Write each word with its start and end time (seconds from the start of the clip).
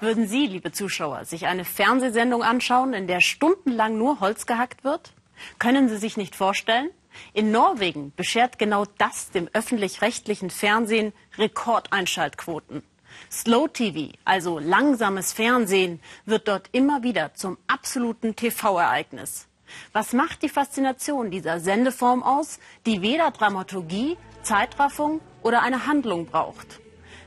Würden 0.00 0.26
Sie, 0.26 0.46
liebe 0.46 0.72
Zuschauer, 0.72 1.24
sich 1.24 1.46
eine 1.46 1.64
Fernsehsendung 1.64 2.42
anschauen, 2.42 2.92
in 2.92 3.06
der 3.06 3.20
stundenlang 3.20 3.96
nur 3.96 4.20
Holz 4.20 4.46
gehackt 4.46 4.84
wird? 4.84 5.12
Können 5.58 5.88
Sie 5.88 5.96
sich 5.96 6.16
nicht 6.16 6.36
vorstellen? 6.36 6.90
In 7.32 7.50
Norwegen 7.50 8.12
beschert 8.14 8.58
genau 8.58 8.84
das 8.98 9.30
dem 9.30 9.48
öffentlich-rechtlichen 9.52 10.50
Fernsehen 10.50 11.12
Rekordeinschaltquoten. 11.38 12.82
Slow 13.30 13.68
TV, 13.68 14.12
also 14.24 14.58
langsames 14.58 15.32
Fernsehen, 15.32 16.00
wird 16.26 16.48
dort 16.48 16.68
immer 16.72 17.02
wieder 17.02 17.32
zum 17.34 17.56
absoluten 17.66 18.36
TV-Ereignis. 18.36 19.48
Was 19.92 20.12
macht 20.12 20.42
die 20.42 20.48
Faszination 20.48 21.30
dieser 21.30 21.58
Sendeform 21.58 22.22
aus, 22.22 22.60
die 22.84 23.02
weder 23.02 23.30
Dramaturgie, 23.30 24.16
Zeitraffung 24.42 25.20
oder 25.42 25.62
eine 25.62 25.86
Handlung 25.86 26.26
braucht? 26.26 26.80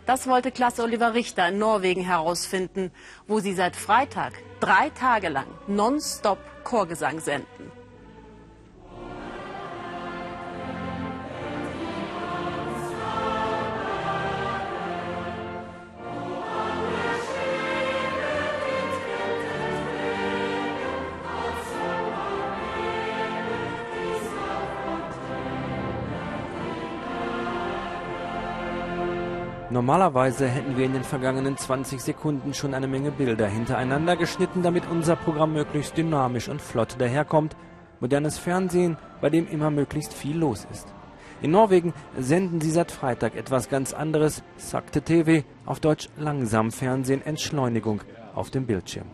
Das 0.09 0.25
wollte 0.25 0.51
Klasse 0.51 0.81
Oliver 0.81 1.13
Richter 1.13 1.49
in 1.49 1.59
Norwegen 1.59 2.01
herausfinden, 2.01 2.89
wo 3.27 3.41
sie 3.41 3.53
seit 3.53 3.75
Freitag 3.75 4.33
drei 4.59 4.89
Tage 4.89 5.29
lang 5.29 5.45
nonstop 5.67 6.39
Chorgesang 6.63 7.19
senden. 7.19 7.71
Normalerweise 29.71 30.47
hätten 30.47 30.77
wir 30.77 30.85
in 30.85 30.93
den 30.93 31.03
vergangenen 31.03 31.55
20 31.55 32.01
Sekunden 32.01 32.55
schon 32.55 32.73
eine 32.73 32.87
Menge 32.87 33.11
Bilder 33.11 33.45
hintereinander 33.45 34.15
geschnitten, 34.15 34.63
damit 34.63 34.89
unser 34.89 35.15
Programm 35.15 35.53
möglichst 35.53 35.95
dynamisch 35.95 36.49
und 36.49 36.59
flott 36.59 36.95
daherkommt. 36.97 37.55
Modernes 37.99 38.39
Fernsehen, 38.39 38.97
bei 39.21 39.29
dem 39.29 39.47
immer 39.47 39.69
möglichst 39.69 40.11
viel 40.11 40.37
los 40.37 40.65
ist. 40.71 40.87
In 41.43 41.51
Norwegen 41.51 41.93
senden 42.17 42.61
sie 42.61 42.71
seit 42.71 42.91
Freitag 42.91 43.35
etwas 43.35 43.69
ganz 43.69 43.93
anderes, 43.93 44.41
sagte 44.57 45.03
TV, 45.03 45.45
auf 45.67 45.79
Deutsch 45.79 46.09
langsam 46.17 46.71
Fernsehen, 46.71 47.21
Entschleunigung 47.23 48.01
auf 48.33 48.49
dem 48.49 48.65
Bildschirm. 48.65 49.05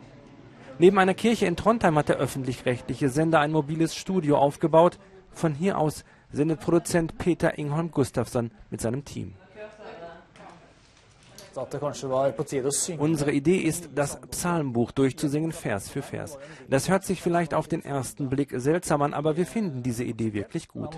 Neben 0.79 0.97
einer 0.99 1.13
Kirche 1.13 1.47
in 1.47 1.57
Trondheim 1.57 1.97
hat 1.97 2.07
der 2.07 2.15
öffentlich-rechtliche 2.15 3.09
Sender 3.09 3.41
ein 3.41 3.51
mobiles 3.51 3.93
Studio 3.93 4.37
aufgebaut. 4.37 4.99
Von 5.31 5.53
hier 5.53 5.77
aus 5.77 6.05
sendet 6.31 6.61
Produzent 6.61 7.17
Peter 7.17 7.57
Ingholm 7.57 7.91
Gustafsson 7.91 8.51
mit 8.69 8.79
seinem 8.79 9.03
Team. 9.03 9.33
Unsere 12.99 13.31
Idee 13.31 13.57
ist, 13.57 13.89
das 13.95 14.19
Psalmbuch 14.21 14.91
durchzusingen, 14.91 15.51
Vers 15.51 15.89
für 15.89 16.01
Vers. 16.01 16.37
Das 16.69 16.89
hört 16.89 17.03
sich 17.03 17.21
vielleicht 17.21 17.53
auf 17.53 17.67
den 17.67 17.83
ersten 17.83 18.29
Blick 18.29 18.51
seltsam 18.55 19.01
an, 19.01 19.13
aber 19.13 19.37
wir 19.37 19.45
finden 19.45 19.83
diese 19.83 20.03
Idee 20.03 20.33
wirklich 20.33 20.67
gut. 20.67 20.95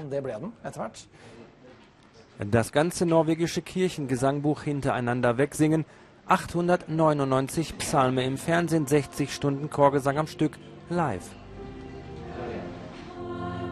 Das 2.52 2.72
ganze 2.72 3.06
norwegische 3.06 3.62
Kirchengesangbuch 3.62 4.62
hintereinander 4.64 5.38
wegsingen, 5.38 5.86
899 6.28 7.78
Psalme 7.78 8.26
im 8.26 8.38
Fernsehen, 8.38 8.86
60 8.86 9.34
Stunden 9.34 9.70
Chorgesang 9.70 10.18
am 10.18 10.28
Stück, 10.28 10.58
live. 10.90 11.30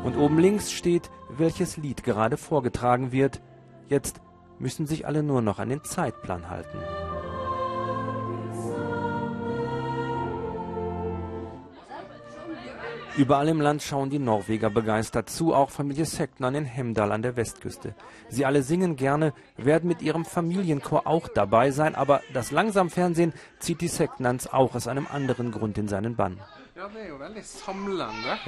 Und 0.03 0.17
oben 0.17 0.39
links 0.39 0.71
steht, 0.71 1.09
welches 1.29 1.77
Lied 1.77 2.03
gerade 2.03 2.37
vorgetragen 2.37 3.11
wird. 3.11 3.41
Jetzt 3.89 4.21
müssen 4.59 4.85
sich 4.85 5.05
alle 5.05 5.23
nur 5.23 5.41
noch 5.41 5.59
an 5.59 5.69
den 5.69 5.83
Zeitplan 5.83 6.49
halten. 6.49 6.77
Überall 13.17 13.47
im 13.47 13.61
Land 13.61 13.81
schauen 13.81 14.09
die 14.09 14.19
Norweger 14.19 14.69
begeistert 14.69 15.29
zu, 15.29 15.53
auch 15.53 15.69
Familie 15.69 16.03
Seknan 16.03 16.53
in 16.53 16.65
Hemdal 16.65 17.13
an 17.13 17.21
der 17.21 17.37
Westküste. 17.37 17.95
Sie 18.27 18.45
alle 18.45 18.61
singen 18.61 18.97
gerne, 18.97 19.33
werden 19.55 19.87
mit 19.87 20.01
ihrem 20.01 20.25
Familienchor 20.25 21.07
auch 21.07 21.29
dabei 21.29 21.71
sein, 21.71 21.95
aber 21.95 22.21
das 22.33 22.51
Langsamfernsehen 22.51 23.31
zieht 23.59 23.79
die 23.79 23.87
Seknans 23.87 24.51
auch 24.51 24.75
aus 24.75 24.89
einem 24.89 25.07
anderen 25.09 25.51
Grund 25.51 25.77
in 25.77 25.87
seinen 25.87 26.17
Bann. 26.17 26.41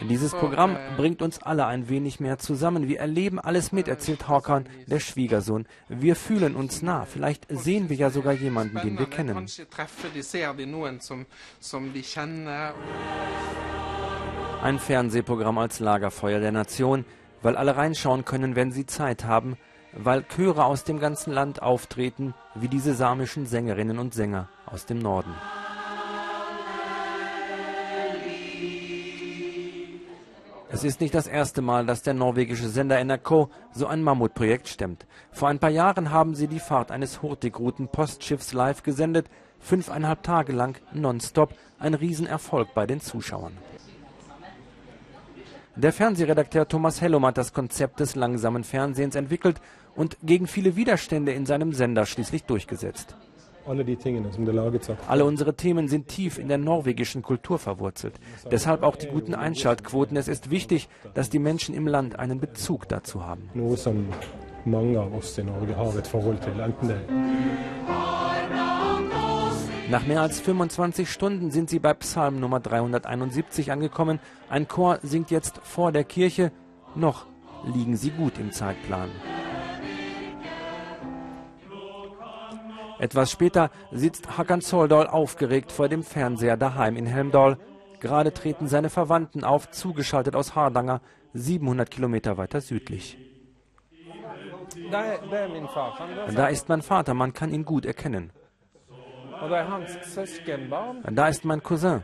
Dieses 0.10 0.34
Programm 0.34 0.78
bringt 0.98 1.22
uns 1.22 1.42
alle 1.42 1.66
ein 1.66 1.88
wenig 1.88 2.20
mehr 2.20 2.38
zusammen. 2.38 2.90
Wir 2.90 3.00
erleben 3.00 3.40
alles 3.40 3.72
mit, 3.72 3.88
erzählt 3.88 4.28
Håkan, 4.28 4.68
der 4.86 5.00
Schwiegersohn. 5.00 5.66
Wir 5.88 6.18
fühlen 6.18 6.58
uns 6.58 6.82
nah. 6.82 7.06
Vielleicht 7.06 7.46
sehen 7.50 7.88
wir 7.88 7.96
ja 7.96 8.10
sogar 8.10 8.34
jemanden, 8.34 8.82
den 8.82 9.00
wir 9.00 9.06
kennen. 9.06 9.48
Ein 14.62 14.80
Fernsehprogramm 14.80 15.58
als 15.58 15.80
Lagerfeuer 15.80 16.40
der 16.42 16.52
Nation, 16.52 17.06
weil 17.42 17.56
alle 17.56 17.78
reinschauen 17.78 18.26
können, 18.26 18.58
wenn 18.58 18.74
sie 18.74 18.86
Zeit 18.86 19.24
haben, 19.24 19.56
weil 19.94 20.24
Chöre 20.24 20.66
aus 20.66 20.84
dem 20.84 21.00
ganzen 21.00 21.32
Land 21.32 21.62
auftreten, 21.62 22.34
wie 22.56 22.68
diese 22.68 22.94
samischen 22.94 23.46
Sängerinnen 23.46 24.00
und 24.00 24.14
Sänger 24.14 24.50
aus 24.66 24.86
dem 24.86 25.00
Norden. 25.00 25.34
Es 30.70 30.84
ist 30.84 31.00
nicht 31.00 31.14
das 31.14 31.28
erste 31.28 31.62
Mal, 31.62 31.86
dass 31.86 32.04
der 32.04 32.14
norwegische 32.14 32.68
Sender 32.68 33.00
NRK 33.00 33.50
so 33.72 33.88
ein 33.88 34.04
Mammutprojekt 34.04 34.68
stemmt. 34.68 35.06
Vor 35.32 35.48
ein 35.48 35.60
paar 35.60 35.70
Jahren 35.70 36.12
haben 36.12 36.36
sie 36.36 36.48
die 36.48 36.60
Fahrt 36.60 36.92
eines 36.92 37.22
Hurtigruten-Postschiffs 37.22 38.52
live 38.52 38.84
gesendet, 38.84 39.30
fünfeinhalb 39.60 40.24
Tage 40.24 40.52
lang 40.52 40.78
nonstop, 40.94 41.54
ein 41.80 41.94
Riesenerfolg 41.94 42.74
bei 42.74 42.86
den 42.86 43.00
Zuschauern. 43.00 43.54
Der 45.78 45.94
Fernsehredakteur 45.94 46.68
Thomas 46.68 47.02
Hellum 47.02 47.26
hat 47.26 47.38
das 47.38 47.54
Konzept 47.54 48.00
des 48.02 48.16
langsamen 48.16 48.64
Fernsehens 48.64 49.16
entwickelt 49.16 49.62
und 49.96 50.18
gegen 50.22 50.48
viele 50.48 50.76
Widerstände 50.76 51.32
in 51.32 51.46
seinem 51.46 51.72
Sender 51.72 52.06
schließlich 52.06 52.44
durchgesetzt. 52.44 53.16
Alle 55.08 55.26
unsere 55.26 55.56
Themen 55.56 55.88
sind 55.88 56.08
tief 56.08 56.38
in 56.38 56.48
der 56.48 56.58
norwegischen 56.58 57.22
Kultur 57.22 57.60
verwurzelt. 57.60 58.16
Deshalb 58.50 58.84
auch 58.84 58.96
die 58.96 59.08
guten 59.08 59.36
Einschaltquoten. 59.36 60.18
Es 60.18 60.28
ist 60.28 60.50
wichtig, 60.50 60.90
dass 61.14 61.30
die 61.30 61.40
Menschen 61.40 61.76
im 61.76 61.88
Land 61.88 62.18
einen 62.18 62.40
Bezug 62.40 62.88
dazu 62.88 63.26
haben. 63.26 63.50
Nach 69.90 70.06
mehr 70.06 70.22
als 70.22 70.42
25 70.42 71.10
Stunden 71.10 71.50
sind 71.50 71.70
sie 71.70 71.80
bei 71.80 71.94
Psalm 71.94 72.42
Nummer 72.42 72.60
371 72.60 73.72
angekommen. 73.72 74.20
Ein 74.50 74.68
Chor 74.68 75.00
singt 75.02 75.32
jetzt 75.32 75.60
vor 75.64 75.94
der 75.94 76.04
Kirche. 76.04 76.52
Noch 76.94 77.26
liegen 77.74 77.96
sie 77.96 78.10
gut 78.10 78.38
im 78.38 78.52
Zeitplan. 78.52 79.10
Etwas 83.00 83.32
später 83.32 83.70
sitzt 83.92 84.38
Hakan 84.38 84.62
Soldal 84.62 85.08
aufgeregt 85.08 85.72
vor 85.72 85.88
dem 85.88 86.04
Fernseher 86.04 86.58
daheim 86.58 86.96
in 86.96 87.06
Helmdal. 87.06 87.58
Gerade 88.00 88.34
treten 88.34 88.68
seine 88.68 88.90
Verwandten 88.90 89.44
auf, 89.44 89.70
zugeschaltet 89.72 90.36
aus 90.36 90.56
Hardanger, 90.56 91.02
700 91.34 91.90
Kilometer 91.90 92.38
weiter 92.38 92.62
südlich. 92.62 93.18
Da 96.36 96.48
ist 96.48 96.70
mein 96.70 96.82
Vater, 96.82 97.14
man 97.14 97.34
kann 97.34 97.52
ihn 97.52 97.66
gut 97.66 97.86
erkennen. 97.86 98.32
Da 101.12 101.28
ist 101.28 101.46
mein 101.46 101.64
Cousin, 101.64 102.04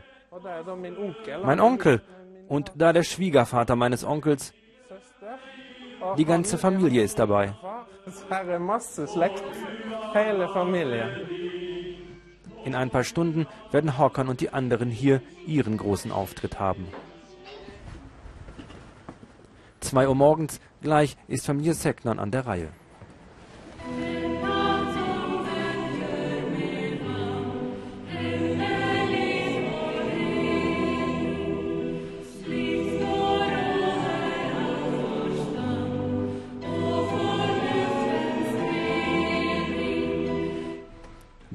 mein 1.42 1.60
Onkel 1.60 2.02
und 2.48 2.72
da 2.76 2.92
der 2.92 3.02
Schwiegervater 3.02 3.76
meines 3.76 4.04
Onkels. 4.04 4.52
Die 6.18 6.24
ganze 6.24 6.58
Familie 6.58 7.02
ist 7.02 7.18
dabei. 7.18 7.54
In 12.64 12.74
ein 12.76 12.90
paar 12.90 13.02
Stunden 13.02 13.48
werden 13.72 13.98
Håkan 13.98 14.28
und 14.28 14.40
die 14.40 14.50
anderen 14.50 14.88
hier 14.88 15.20
ihren 15.44 15.76
großen 15.76 16.12
Auftritt 16.12 16.60
haben. 16.60 16.86
Zwei 19.80 20.06
Uhr 20.06 20.14
morgens, 20.14 20.60
gleich 20.82 21.16
ist 21.26 21.46
Familie 21.46 21.74
Seknan 21.74 22.20
an 22.20 22.30
der 22.30 22.46
Reihe. 22.46 22.68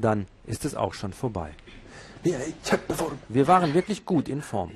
Dann 0.01 0.25
ist 0.45 0.65
es 0.65 0.75
auch 0.75 0.93
schon 0.93 1.13
vorbei. 1.13 1.51
Wir 3.29 3.47
waren 3.47 3.73
wirklich 3.73 4.05
gut 4.05 4.27
in 4.27 4.41
Form. 4.41 4.71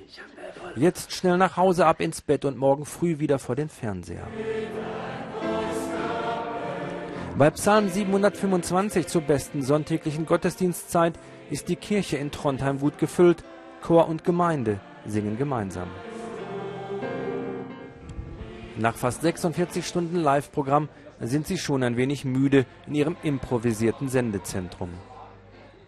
Jetzt 0.75 1.11
schnell 1.11 1.37
nach 1.37 1.57
Hause, 1.57 1.85
ab 1.85 1.99
ins 1.99 2.21
Bett 2.21 2.45
und 2.45 2.57
morgen 2.57 2.85
früh 2.85 3.19
wieder 3.19 3.37
vor 3.37 3.55
den 3.55 3.69
Fernseher. 3.69 4.27
Bei 7.37 7.49
Psalm 7.49 7.89
725 7.89 9.07
zur 9.07 9.21
besten 9.21 9.63
sonntäglichen 9.63 10.25
Gottesdienstzeit 10.25 11.13
ist 11.49 11.67
die 11.67 11.75
Kirche 11.75 12.17
in 12.17 12.31
Trondheim 12.31 12.79
gut 12.79 12.97
gefüllt. 12.97 13.43
Chor 13.81 14.07
und 14.07 14.23
Gemeinde 14.23 14.79
singen 15.05 15.37
gemeinsam. 15.37 15.89
Nach 18.77 18.95
fast 18.95 19.21
46 19.21 19.85
Stunden 19.85 20.15
Live-Programm 20.15 20.89
sind 21.19 21.45
sie 21.45 21.57
schon 21.57 21.83
ein 21.83 21.97
wenig 21.97 22.23
müde 22.25 22.65
in 22.87 22.95
ihrem 22.95 23.17
improvisierten 23.21 24.09
Sendezentrum. 24.09 24.89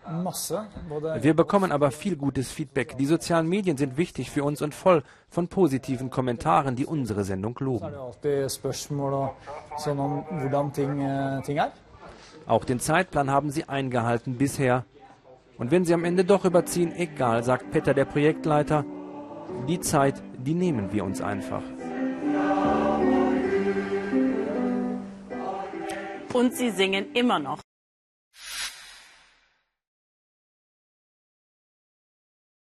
Wir 0.08 1.34
bekommen 1.34 1.72
aber 1.72 1.92
viel 1.92 2.16
gutes 2.16 2.52
Feedback. 2.52 2.98
Die 2.98 3.06
sozialen 3.06 3.48
Medien 3.48 3.78
sind 3.78 3.98
wichtig 3.98 4.30
für 4.30 4.44
uns 4.44 4.62
und 4.62 4.74
voll 4.74 5.04
von 5.30 5.48
positiven 5.48 6.10
Kommentaren, 6.10 6.76
die 6.76 6.86
unsere 6.86 7.24
Sendung 7.24 7.58
loben. 7.60 7.94
Auch 12.48 12.66
den 12.66 12.80
Zeitplan 12.80 13.32
haben 13.32 13.52
sie 13.52 13.68
eingehalten 13.68 14.38
bisher. 14.38 14.86
Und 15.58 15.72
wenn 15.72 15.86
sie 15.86 15.94
am 15.94 16.04
Ende 16.04 16.26
doch 16.26 16.46
überziehen, 16.46 16.94
egal, 16.96 17.44
sagt 17.44 17.72
Petter, 17.72 17.94
der 17.94 18.06
Projektleiter, 18.06 18.86
die 19.68 19.80
Zeit, 19.80 20.22
die 20.38 20.54
nehmen 20.54 20.92
wir 20.92 21.04
uns 21.04 21.22
einfach. 21.22 21.64
Und 26.34 26.54
sie 26.54 26.70
singen 26.72 27.14
immer 27.14 27.40
noch. 27.40 27.65